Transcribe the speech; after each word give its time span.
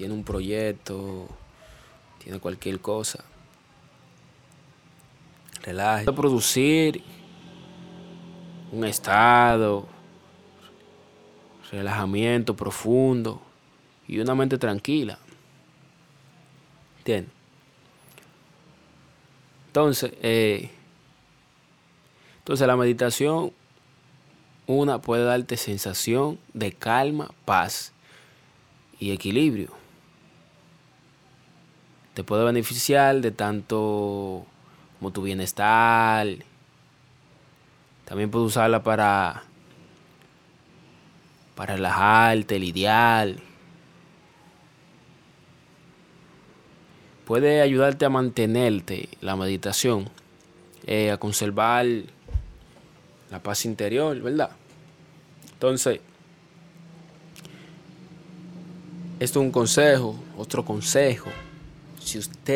tiene 0.00 0.14
un 0.14 0.24
proyecto, 0.24 1.28
tiene 2.24 2.40
cualquier 2.40 2.80
cosa. 2.80 3.22
Relaje. 5.62 6.10
Producir 6.10 7.02
un 8.72 8.86
estado, 8.86 9.86
relajamiento 11.70 12.56
profundo 12.56 13.42
y 14.08 14.20
una 14.20 14.34
mente 14.34 14.56
tranquila. 14.56 15.18
¿Entiendes? 17.00 17.34
Entonces, 19.66 20.12
eh, 20.22 20.70
entonces 22.38 22.66
la 22.66 22.76
meditación, 22.78 23.52
una 24.66 25.02
puede 25.02 25.24
darte 25.24 25.58
sensación 25.58 26.38
de 26.54 26.72
calma, 26.72 27.30
paz 27.44 27.92
y 28.98 29.10
equilibrio. 29.10 29.78
Te 32.20 32.24
puede 32.24 32.44
beneficiar 32.44 33.22
de 33.22 33.30
tanto 33.30 34.44
como 34.98 35.10
tu 35.10 35.22
bienestar. 35.22 36.26
También 38.04 38.30
puedes 38.30 38.48
usarla 38.48 38.82
para, 38.82 39.42
para 41.54 41.76
relajarte, 41.76 42.58
lidiar. 42.58 43.36
Puede 47.24 47.62
ayudarte 47.62 48.04
a 48.04 48.10
mantenerte 48.10 49.08
la 49.22 49.34
meditación, 49.34 50.10
eh, 50.86 51.12
a 51.12 51.16
conservar 51.16 51.86
la 53.30 53.42
paz 53.42 53.64
interior, 53.64 54.20
¿verdad? 54.20 54.50
Entonces, 55.54 56.00
esto 59.20 59.40
es 59.40 59.46
un 59.46 59.50
consejo, 59.50 60.22
otro 60.36 60.66
consejo. 60.66 61.30
os 62.18 62.26
técnicos 62.26 62.50